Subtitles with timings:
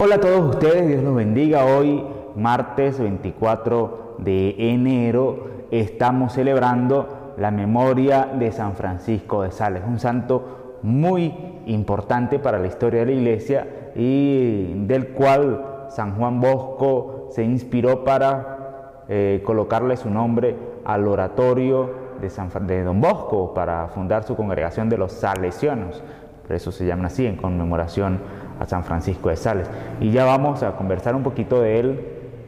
[0.00, 1.64] Hola a todos ustedes, Dios los bendiga.
[1.64, 2.04] Hoy,
[2.36, 10.78] martes 24 de enero, estamos celebrando la memoria de San Francisco de Sales, un santo
[10.82, 11.34] muy
[11.66, 13.66] importante para la historia de la iglesia
[13.96, 20.54] y del cual San Juan Bosco se inspiró para eh, colocarle su nombre
[20.84, 21.90] al oratorio
[22.20, 26.04] de, San, de Don Bosco para fundar su congregación de los salesianos.
[26.46, 28.20] Por eso se llama así, en conmemoración
[28.58, 29.70] a San Francisco de Sales.
[30.00, 32.00] Y ya vamos a conversar un poquito de él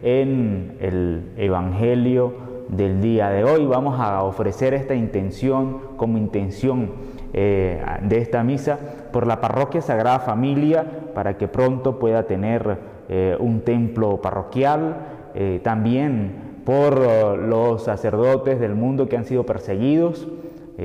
[0.03, 2.33] en el Evangelio
[2.69, 3.67] del día de hoy.
[3.67, 6.93] Vamos a ofrecer esta intención como intención
[7.33, 8.79] eh, de esta misa
[9.13, 14.97] por la parroquia Sagrada Familia para que pronto pueda tener eh, un templo parroquial.
[15.35, 16.99] Eh, también por
[17.39, 20.29] los sacerdotes del mundo que han sido perseguidos.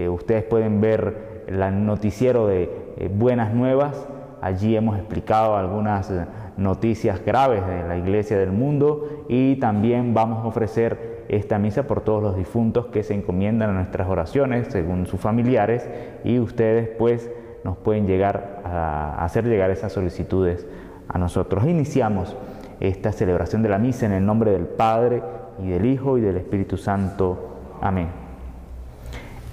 [0.09, 2.70] ustedes pueden ver el noticiero de
[3.14, 4.08] Buenas Nuevas
[4.45, 6.23] Allí hemos explicado algunas eh,
[6.55, 12.02] noticias graves de la iglesia del mundo y también vamos a ofrecer esta misa por
[12.02, 15.89] todos los difuntos que se encomiendan a nuestras oraciones según sus familiares
[16.23, 17.31] y ustedes pues
[17.64, 20.67] nos pueden llegar a hacer llegar esas solicitudes
[21.08, 21.66] a nosotros.
[21.66, 22.38] Iniciamos
[22.80, 25.23] esta celebración de la misa en el nombre del Padre
[25.58, 27.58] y del Hijo y del Espíritu Santo.
[27.81, 28.09] Amén.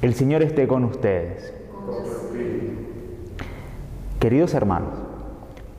[0.03, 1.55] El Señor esté con ustedes.
[4.23, 4.95] Queridos hermanos,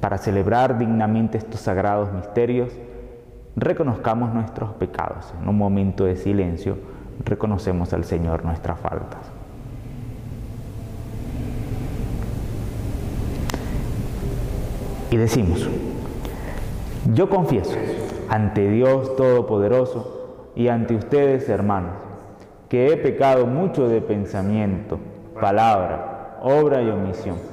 [0.01, 2.73] para celebrar dignamente estos sagrados misterios,
[3.55, 5.33] reconozcamos nuestros pecados.
[5.41, 6.75] En un momento de silencio,
[7.23, 9.31] reconocemos al Señor nuestras faltas.
[15.09, 15.69] Y decimos,
[17.13, 17.77] yo confieso
[18.27, 21.93] ante Dios Todopoderoso y ante ustedes, hermanos,
[22.67, 24.99] que he pecado mucho de pensamiento,
[25.39, 27.52] palabra, obra y omisión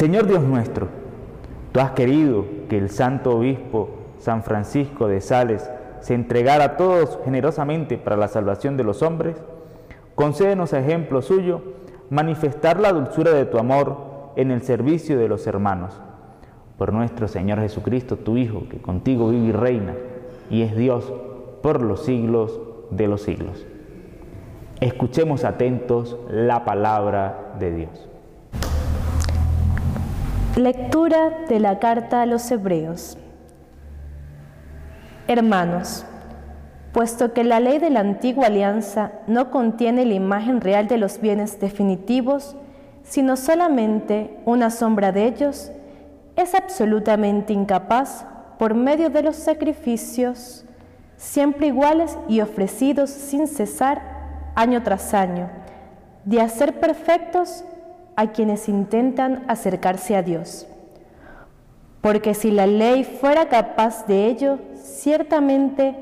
[0.00, 0.88] Señor Dios nuestro,
[1.72, 7.18] tú has querido que el santo obispo San Francisco de Sales se entregara a todos
[7.22, 9.36] generosamente para la salvación de los hombres.
[10.14, 11.60] Concédenos a ejemplo suyo
[12.08, 13.98] manifestar la dulzura de tu amor
[14.36, 16.00] en el servicio de los hermanos.
[16.78, 19.96] Por nuestro Señor Jesucristo, tu Hijo, que contigo vive y reina
[20.48, 21.12] y es Dios
[21.62, 22.58] por los siglos
[22.88, 23.66] de los siglos.
[24.80, 28.09] Escuchemos atentos la palabra de Dios.
[30.56, 33.16] Lectura de la carta a los Hebreos.
[35.28, 36.04] Hermanos,
[36.92, 41.20] puesto que la ley de la antigua alianza no contiene la imagen real de los
[41.20, 42.56] bienes definitivos,
[43.04, 45.70] sino solamente una sombra de ellos,
[46.34, 48.26] es absolutamente incapaz,
[48.58, 50.64] por medio de los sacrificios,
[51.16, 54.02] siempre iguales y ofrecidos sin cesar,
[54.56, 55.48] año tras año,
[56.24, 57.64] de hacer perfectos
[58.20, 60.66] a quienes intentan acercarse a Dios.
[62.02, 65.96] Porque si la ley fuera capaz de ello, ciertamente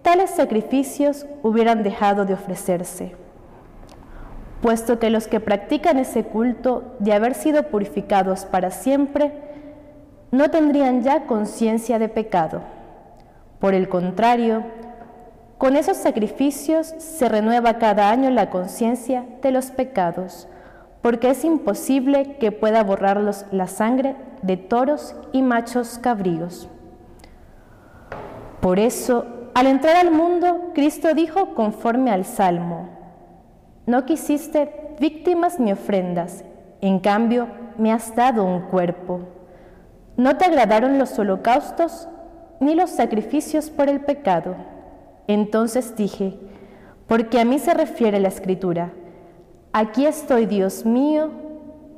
[0.00, 3.14] tales sacrificios hubieran dejado de ofrecerse,
[4.62, 9.32] puesto que los que practican ese culto, de haber sido purificados para siempre,
[10.30, 12.62] no tendrían ya conciencia de pecado.
[13.60, 14.64] Por el contrario,
[15.58, 20.48] con esos sacrificios se renueva cada año la conciencia de los pecados,
[21.02, 26.68] porque es imposible que pueda borrarlos la sangre de toros y machos cabríos.
[28.60, 32.88] Por eso, al entrar al mundo, Cristo dijo conforme al Salmo,
[33.86, 36.44] No quisiste víctimas ni ofrendas,
[36.80, 39.20] en cambio me has dado un cuerpo.
[40.16, 42.08] No te agradaron los holocaustos
[42.60, 44.54] ni los sacrificios por el pecado.
[45.26, 46.38] Entonces dije,
[47.08, 48.92] porque a mí se refiere la escritura,
[49.72, 51.30] aquí estoy Dios mío,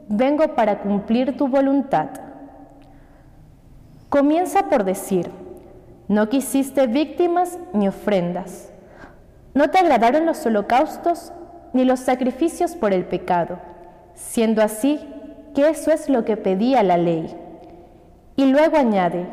[0.08, 2.08] vengo para cumplir tu voluntad.
[4.08, 5.30] Comienza por decir,
[6.08, 8.70] no quisiste víctimas ni ofrendas.
[9.54, 11.32] No te agradaron los holocaustos
[11.72, 13.58] ni los sacrificios por el pecado,
[14.14, 15.00] siendo así
[15.54, 17.34] que eso es lo que pedía la ley.
[18.36, 19.26] Y luego añade,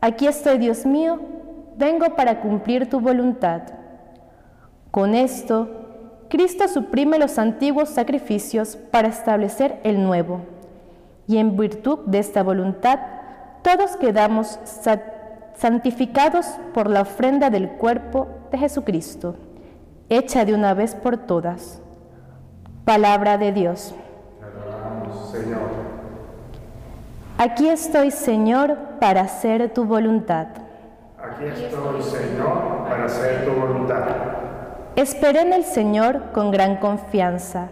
[0.00, 1.20] aquí estoy Dios mío,
[1.76, 3.62] vengo para cumplir tu voluntad.
[4.90, 5.87] Con esto,
[6.28, 10.40] Cristo suprime los antiguos sacrificios para establecer el nuevo.
[11.26, 12.98] Y en virtud de esta voluntad,
[13.62, 14.58] todos quedamos
[15.54, 19.36] santificados por la ofrenda del cuerpo de Jesucristo,
[20.08, 21.80] hecha de una vez por todas.
[22.84, 23.94] Palabra de Dios.
[25.30, 25.60] Señor.
[27.36, 30.48] Aquí estoy, Señor, para hacer tu voluntad.
[31.22, 34.47] Aquí estoy, Señor, para hacer tu voluntad.
[34.98, 37.68] Esperé en el Señor con gran confianza.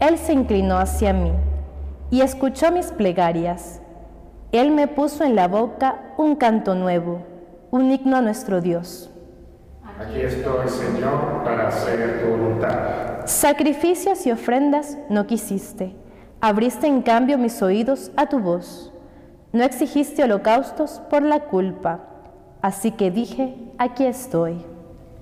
[0.00, 1.32] Él se inclinó hacia mí
[2.10, 3.80] y escuchó mis plegarias.
[4.52, 7.22] Él me puso en la boca un canto nuevo,
[7.70, 9.10] un himno a nuestro Dios.
[9.98, 13.24] Aquí estoy, Señor, para hacer tu voluntad.
[13.24, 15.96] Sacrificios y ofrendas no quisiste.
[16.42, 18.92] Abriste en cambio mis oídos a tu voz.
[19.54, 22.00] No exigiste holocaustos por la culpa.
[22.60, 24.66] Así que dije, aquí estoy.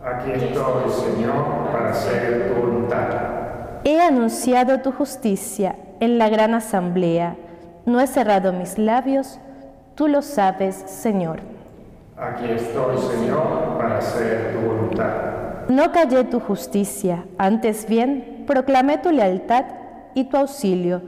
[0.06, 3.08] Aquí estoy, Señor, para hacer tu voluntad.
[3.85, 7.37] He anunciado tu justicia en la gran asamblea
[7.87, 9.38] no he cerrado mis labios,
[9.94, 11.38] tú lo sabes, Señor.
[12.17, 15.69] Aquí estoy, Señor, para hacer tu voluntad.
[15.69, 19.67] No callé tu justicia, antes bien proclamé tu lealtad
[20.14, 21.00] y tu auxilio.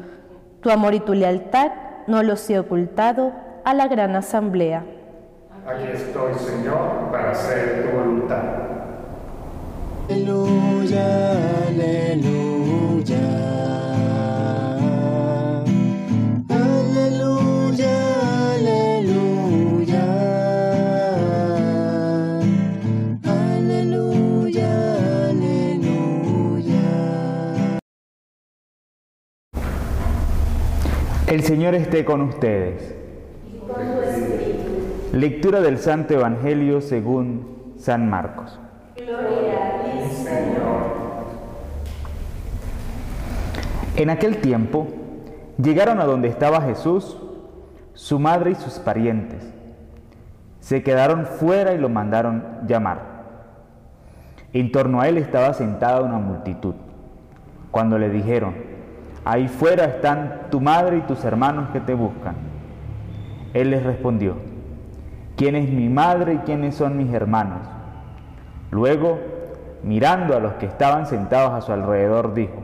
[0.60, 1.72] Tu amor y tu lealtad
[2.06, 3.32] no los he ocultado
[3.64, 4.84] a la gran asamblea.
[5.66, 8.67] Aquí estoy, Señor, para hacer tu voluntad.
[10.10, 12.38] Aleluya, aleluya.
[31.26, 32.94] El Señor esté con ustedes.
[35.12, 38.58] Lectura del Santo Evangelio según San Marcos.
[43.96, 44.86] En aquel tiempo
[45.60, 47.16] llegaron a donde estaba Jesús,
[47.94, 49.42] su madre y sus parientes.
[50.60, 53.18] Se quedaron fuera y lo mandaron llamar.
[54.52, 56.74] En torno a él estaba sentada una multitud.
[57.70, 58.54] Cuando le dijeron,
[59.28, 62.34] Ahí fuera están tu madre y tus hermanos que te buscan.
[63.52, 64.36] Él les respondió,
[65.36, 67.60] ¿quién es mi madre y quiénes son mis hermanos?
[68.70, 69.18] Luego,
[69.82, 72.54] mirando a los que estaban sentados a su alrededor, dijo,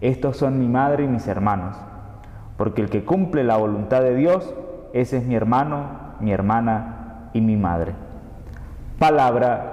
[0.00, 1.76] estos son mi madre y mis hermanos,
[2.56, 4.54] porque el que cumple la voluntad de Dios,
[4.92, 5.86] ese es mi hermano,
[6.20, 7.92] mi hermana y mi madre.
[8.98, 9.72] Palabra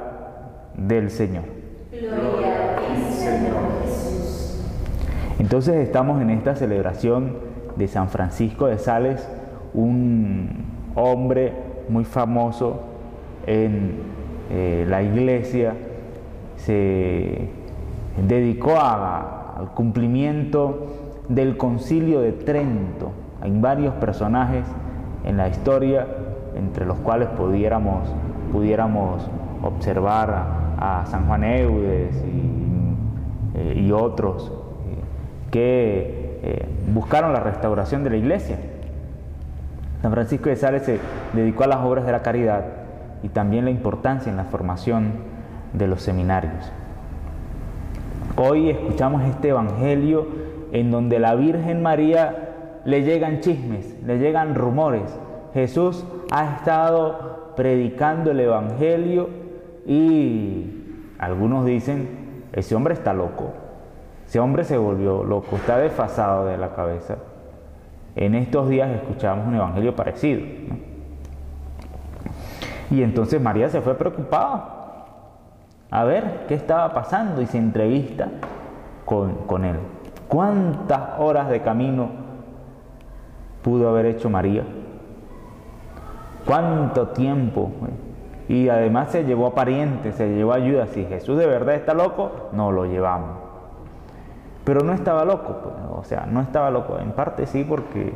[0.76, 1.44] del Señor.
[1.92, 3.70] Gloria a ti, Señor.
[5.40, 7.38] Entonces estamos en esta celebración
[7.76, 9.28] de San Francisco de Sales,
[9.74, 10.66] un
[10.96, 11.54] hombre
[11.88, 12.82] muy famoso
[13.48, 14.02] en
[14.52, 15.74] eh, la iglesia,
[16.66, 17.50] se
[18.28, 20.88] dedicó al cumplimiento
[21.28, 23.12] del concilio de Trento.
[23.42, 24.66] Hay varios personajes
[25.24, 26.08] en la historia
[26.56, 28.10] entre los cuales pudiéramos,
[29.64, 34.52] observar a, San Juan Eudes y, eh, otros
[35.52, 38.58] que eh, buscaron la restauración de la iglesia.
[40.02, 41.00] San Francisco de Sales se
[41.34, 42.66] dedicó a las obras de la caridad
[43.24, 45.29] y también la importancia en la formación
[45.74, 46.72] de los seminarios.
[48.38, 50.28] Hoy escuchamos este Evangelio
[50.72, 55.18] en donde la Virgen María le llegan chismes, le llegan rumores.
[55.54, 59.30] Jesús ha estado predicando el Evangelio
[59.86, 60.86] y
[61.18, 62.08] algunos dicen,
[62.54, 63.54] ese hombre está loco.
[64.28, 67.18] Ese hombre se volvió loco, está desfasado de la cabeza.
[68.16, 70.42] En estos días escuchamos un evangelio parecido.
[72.92, 74.79] Y entonces María se fue preocupada
[75.92, 78.28] a ver qué estaba pasando y se entrevista
[79.06, 79.78] con, con él.
[80.28, 82.10] ¿Cuántas horas de camino
[83.64, 84.64] pudo haber hecho María?
[86.46, 87.72] ¿Cuánto tiempo?
[88.48, 90.88] Y además se llevó a parientes, se llevó ayuda.
[90.88, 93.38] Si Jesús de verdad está loco, no lo llevamos.
[94.64, 98.14] pero no estaba loco, pues, o sea, no estaba loco, en parte sí porque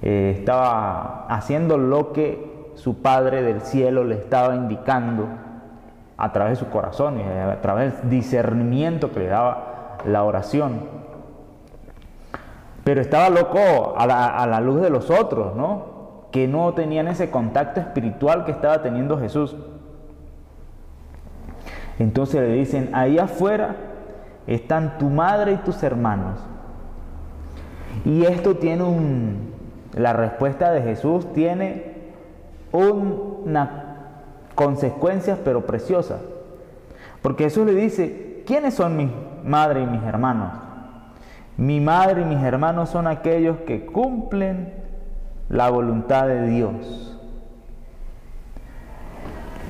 [0.00, 5.26] eh, estaba haciendo lo que su Padre del cielo le estaba indicando
[6.16, 10.80] a través de su corazón y a través del discernimiento que le daba la oración.
[12.84, 16.28] Pero estaba loco a la, a la luz de los otros, ¿no?
[16.30, 19.56] Que no tenían ese contacto espiritual que estaba teniendo Jesús.
[21.98, 23.76] Entonces le dicen, ahí afuera
[24.46, 26.38] están tu madre y tus hermanos.
[28.04, 29.54] Y esto tiene un,
[29.96, 31.96] la respuesta de Jesús tiene
[32.72, 33.85] una
[34.56, 36.20] consecuencias pero preciosas.
[37.22, 39.08] Porque Jesús le dice, ¿quiénes son mi
[39.44, 40.52] madre y mis hermanos?
[41.56, 44.74] Mi madre y mis hermanos son aquellos que cumplen
[45.48, 47.16] la voluntad de Dios.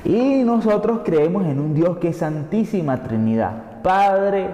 [0.03, 4.49] Y nosotros creemos en un Dios que es Santísima Trinidad, Padre,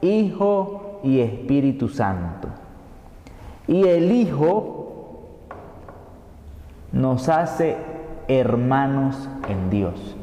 [0.00, 2.48] Hijo y Espíritu Santo.
[3.66, 4.78] Y el Hijo
[6.92, 7.76] nos hace
[8.28, 10.16] hermanos en Dios.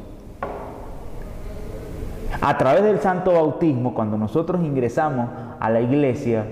[2.40, 6.44] A través del santo bautismo, cuando nosotros ingresamos a la iglesia,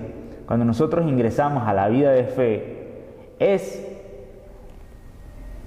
[0.45, 2.75] cuando nosotros ingresamos a la vida de fe,
[3.39, 3.85] es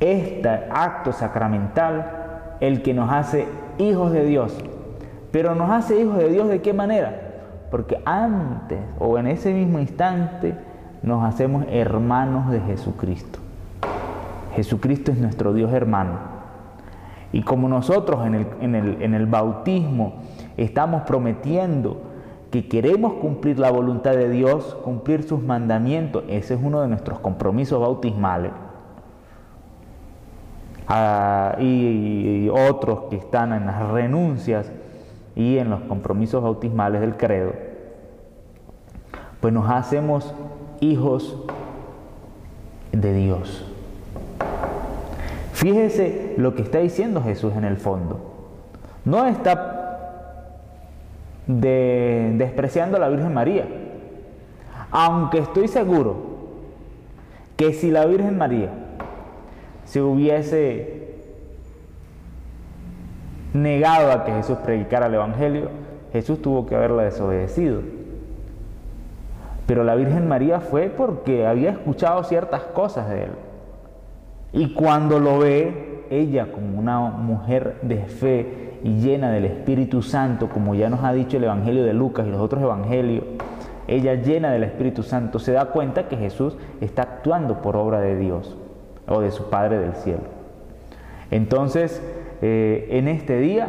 [0.01, 3.47] este acto sacramental el que nos hace
[3.79, 4.57] hijos de Dios.
[5.31, 7.13] Pero nos hace hijos de Dios de qué manera?
[7.71, 10.55] Porque antes o en ese mismo instante
[11.03, 13.39] nos hacemos hermanos de Jesucristo.
[14.59, 16.19] Jesucristo es nuestro Dios hermano.
[17.31, 20.15] Y como nosotros en el, en el, en el bautismo
[20.57, 22.01] estamos prometiendo
[22.51, 27.21] que queremos cumplir la voluntad de Dios, cumplir sus mandamientos, ese es uno de nuestros
[27.21, 28.51] compromisos bautismales
[31.61, 34.73] y, otros que están en las renuncias
[35.37, 37.53] y en los compromisos bautismales del credo,
[39.41, 40.35] pues nos hacemos
[40.81, 41.37] hijos
[42.91, 43.68] de Dios.
[45.59, 48.21] Fíjese lo que está diciendo Jesús en el fondo.
[49.05, 49.75] No está
[51.49, 53.67] despreciando a la Virgen María,
[54.93, 56.15] aunque estoy seguro
[57.57, 58.71] que si la Virgen María
[59.85, 61.17] si hubiese
[63.53, 65.71] negado a que Jesús predicara el Evangelio,
[66.13, 67.81] Jesús tuvo que haberla desobedecido.
[69.67, 73.31] Pero la Virgen María fue porque había escuchado ciertas cosas de él.
[74.53, 80.49] Y cuando lo ve, ella como una mujer de fe y llena del Espíritu Santo,
[80.49, 83.25] como ya nos ha dicho el Evangelio de Lucas y los otros evangelios,
[83.87, 88.17] ella llena del Espíritu Santo se da cuenta que Jesús está actuando por obra de
[88.17, 88.57] Dios
[89.07, 90.23] o de su Padre del cielo.
[91.31, 92.03] Entonces,
[92.43, 93.69] eh, en este día,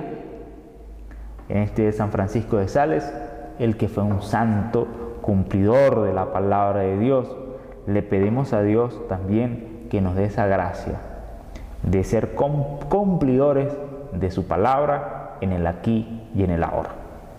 [1.48, 3.12] en este San Francisco de Sales,
[3.60, 4.88] el que fue un santo
[5.22, 7.36] cumplidor de la palabra de Dios,
[7.88, 11.00] le pedimos a Dios también que nos dé esa gracia
[11.84, 13.74] de ser cumplidores
[14.14, 16.90] de su palabra en el aquí y en el ahora.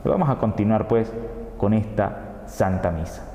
[0.05, 1.13] Vamos a continuar pues
[1.59, 3.31] con esta Santa Misa.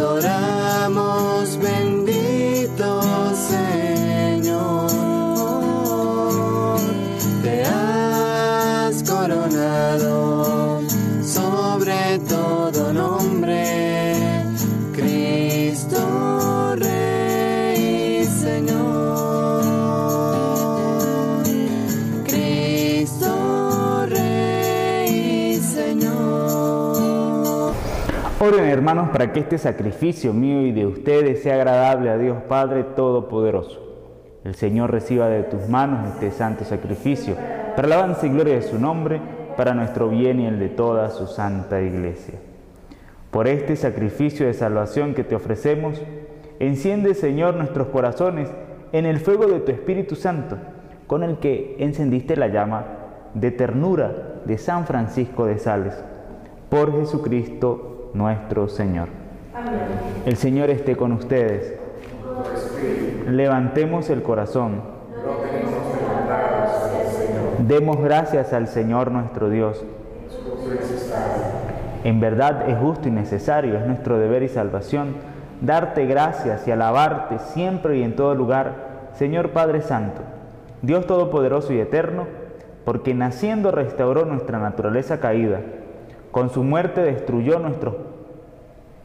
[0.00, 0.37] Oren
[28.78, 33.82] hermanos para que este sacrificio mío y de ustedes sea agradable a Dios Padre Todopoderoso.
[34.44, 37.34] El Señor reciba de tus manos este santo sacrificio,
[37.74, 39.20] para alabanza y gloria de su nombre,
[39.56, 42.34] para nuestro bien y el de toda su santa iglesia.
[43.32, 46.00] Por este sacrificio de salvación que te ofrecemos,
[46.60, 48.48] enciende Señor nuestros corazones
[48.92, 50.56] en el fuego de tu Espíritu Santo,
[51.08, 52.84] con el que encendiste la llama
[53.34, 55.94] de ternura de San Francisco de Sales.
[56.70, 59.08] Por Jesucristo nuestro Señor.
[60.26, 61.74] El Señor esté con ustedes.
[63.28, 64.82] Levantemos el corazón.
[67.66, 69.84] Demos gracias al Señor nuestro Dios.
[72.04, 75.16] En verdad es justo y necesario, es nuestro deber y salvación,
[75.60, 80.20] darte gracias y alabarte siempre y en todo lugar, Señor Padre Santo,
[80.82, 82.26] Dios Todopoderoso y Eterno,
[82.84, 85.60] porque naciendo restauró nuestra naturaleza caída,
[86.30, 87.94] con su muerte destruyó nuestros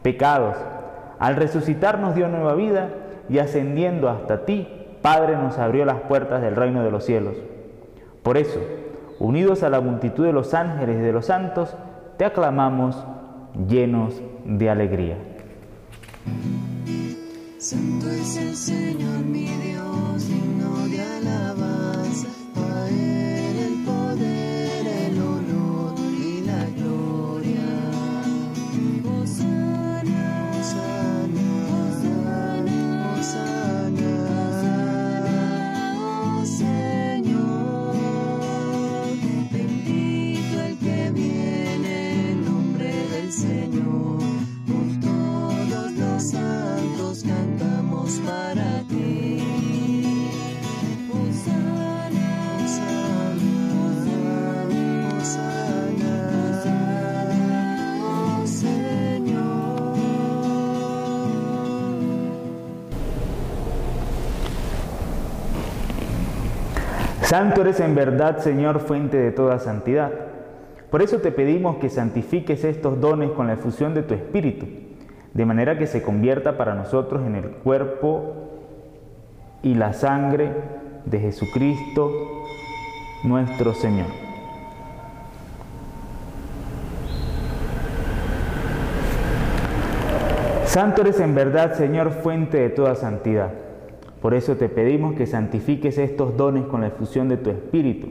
[0.02, 0.56] pecados,
[1.20, 2.90] al resucitar nos dio nueva vida
[3.30, 4.68] y ascendiendo hasta ti,
[5.02, 7.36] Padre, nos abrió las puertas del reino de los cielos.
[8.24, 8.60] Por eso,
[9.20, 11.76] unidos a la multitud de los ángeles y de los santos,
[12.18, 13.04] te aclamamos
[13.68, 15.18] llenos de alegría.
[17.58, 19.83] Santo es el Señor mi Dios,
[67.34, 70.12] Santo eres en verdad, Señor, fuente de toda santidad.
[70.92, 74.68] Por eso te pedimos que santifiques estos dones con la efusión de tu Espíritu,
[75.34, 78.36] de manera que se convierta para nosotros en el cuerpo
[79.64, 80.52] y la sangre
[81.06, 82.12] de Jesucristo
[83.24, 84.10] nuestro Señor.
[90.66, 93.73] Santo eres en verdad, Señor, fuente de toda santidad.
[94.24, 98.08] Por eso te pedimos que santifiques estos dones con la efusión de tu Espíritu,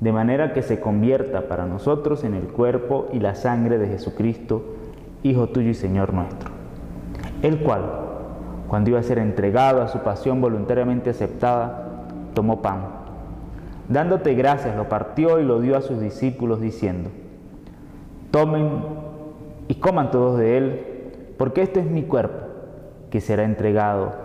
[0.00, 4.64] de manera que se convierta para nosotros en el cuerpo y la sangre de Jesucristo,
[5.22, 6.52] Hijo tuyo y Señor nuestro.
[7.42, 7.82] El cual,
[8.66, 12.86] cuando iba a ser entregado a su pasión voluntariamente aceptada, tomó pan.
[13.90, 17.10] Dándote gracias, lo partió y lo dio a sus discípulos, diciendo,
[18.30, 18.70] tomen
[19.68, 20.80] y coman todos de él,
[21.36, 22.38] porque este es mi cuerpo,
[23.10, 24.24] que será entregado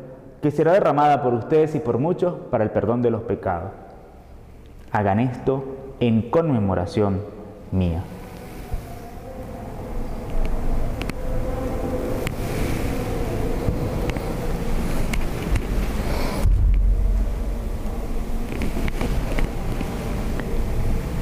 [0.41, 3.71] que será derramada por ustedes y por muchos para el perdón de los pecados.
[4.91, 5.63] Hagan esto
[5.99, 7.21] en conmemoración
[7.71, 8.03] mía.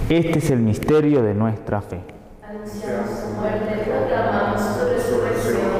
[0.10, 2.00] Este es el misterio de nuestra fe.
[2.42, 5.80] Anunciamos tu muerte, proclamamos tu resurrección.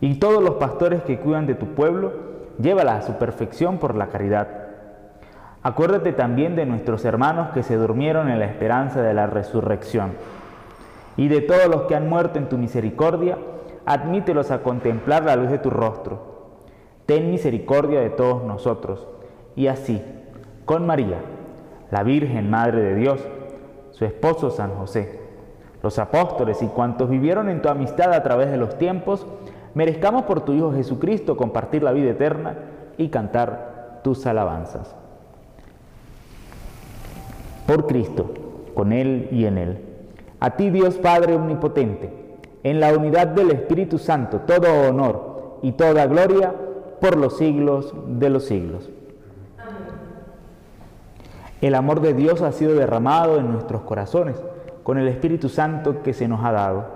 [0.00, 2.12] y todos los pastores que cuidan de tu pueblo,
[2.58, 4.48] llévala a su perfección por la caridad.
[5.62, 10.12] Acuérdate también de nuestros hermanos que se durmieron en la esperanza de la resurrección
[11.16, 13.38] y de todos los que han muerto en tu misericordia,
[13.84, 16.36] admítelos a contemplar la luz de tu rostro.
[17.06, 19.06] Ten misericordia de todos nosotros
[19.54, 20.02] y así,
[20.64, 21.18] con María,
[21.90, 23.20] la Virgen Madre de Dios,
[23.92, 25.20] su esposo San José,
[25.82, 29.26] los apóstoles y cuantos vivieron en tu amistad a través de los tiempos,
[29.76, 32.56] merezcamos por tu Hijo Jesucristo compartir la vida eterna
[32.96, 34.96] y cantar tus alabanzas.
[37.66, 38.32] Por Cristo,
[38.74, 39.78] con Él y en Él.
[40.40, 42.10] A ti Dios Padre Omnipotente,
[42.62, 46.54] en la unidad del Espíritu Santo, todo honor y toda gloria
[46.98, 48.88] por los siglos de los siglos.
[51.60, 54.42] El amor de Dios ha sido derramado en nuestros corazones
[54.82, 56.95] con el Espíritu Santo que se nos ha dado.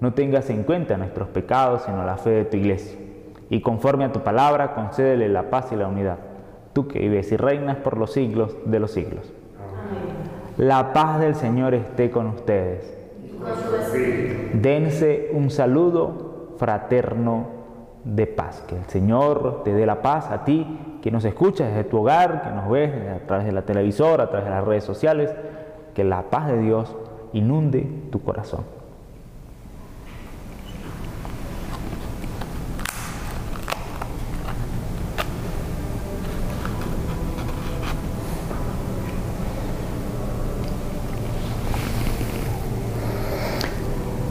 [0.00, 2.98] No tengas en cuenta nuestros pecados, sino la fe de tu iglesia.
[3.48, 6.18] Y conforme a tu palabra, concédele la paz y la unidad.
[6.72, 9.32] Tú que vives y reinas por los siglos de los siglos.
[10.58, 12.96] La paz del Señor esté con ustedes.
[14.52, 17.46] Dense un saludo fraterno
[18.04, 18.64] de paz.
[18.66, 22.42] Que el Señor te dé la paz a ti, que nos escuchas desde tu hogar,
[22.42, 25.34] que nos ves a través de la televisora, a través de las redes sociales.
[25.94, 26.94] Que la paz de Dios
[27.32, 28.75] inunde tu corazón.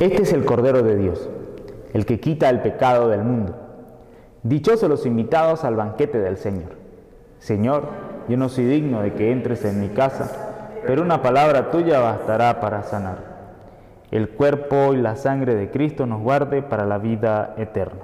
[0.05, 1.27] Este es el Cordero de Dios,
[1.91, 3.55] el que quita el pecado del mundo.
[4.43, 6.73] Dichosos los invitados al banquete del Señor.
[7.39, 7.85] Señor,
[8.29, 10.29] yo no soy digno de que entres en mi casa,
[10.85, 13.17] pero una palabra tuya bastará para sanar.
[14.11, 18.03] El cuerpo y la sangre de Cristo nos guarde para la vida eterna.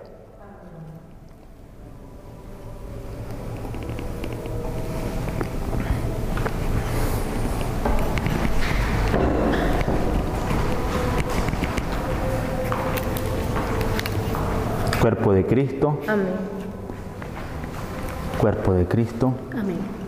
[15.01, 16.27] Cuerpo de Cristo, Amén.
[18.39, 19.33] cuerpo de Cristo.
[19.51, 20.00] Amén.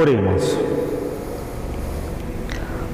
[0.00, 0.58] Oremos.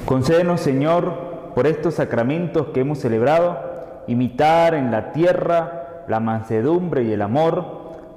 [0.06, 1.12] Concédenos, Señor,
[1.54, 3.60] por estos sacramentos que hemos celebrado,
[4.08, 7.64] imitar en la tierra la mansedumbre y el amor,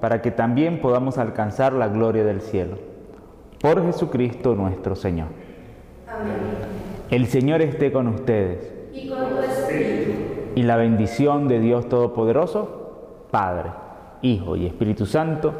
[0.01, 2.79] para que también podamos alcanzar la gloria del cielo.
[3.61, 5.27] Por Jesucristo nuestro Señor.
[7.11, 8.73] El Señor esté con ustedes.
[8.91, 10.11] Y con tu espíritu.
[10.55, 13.69] Y la bendición de Dios Todopoderoso, Padre,
[14.23, 15.53] Hijo y Espíritu Santo,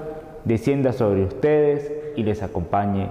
[0.46, 3.10] descienda sobre ustedes y les acompañe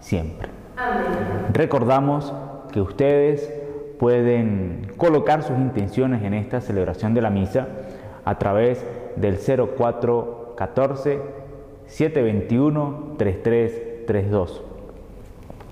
[0.00, 0.48] siempre.
[0.76, 1.06] Amén.
[1.52, 2.32] Recordamos
[2.72, 3.52] que ustedes
[3.98, 7.66] pueden colocar sus intenciones en esta celebración de la misa
[8.24, 8.84] a través
[9.16, 11.20] del 0414
[11.86, 14.62] 721 3332.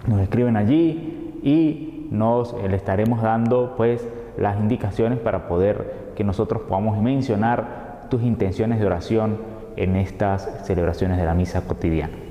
[0.09, 4.07] Nos escriben allí y nos eh, le estaremos dando pues
[4.39, 9.39] las indicaciones para poder que nosotros podamos mencionar tus intenciones de oración
[9.77, 12.26] en estas celebraciones de la misa cotidiana.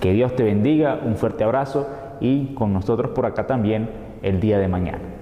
[0.00, 1.86] Que Dios te bendiga, un fuerte abrazo
[2.20, 3.90] y con nosotros por acá también
[4.22, 5.19] el día de mañana.